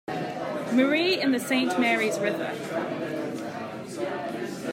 [0.73, 2.57] Marie in the Saint Marys River.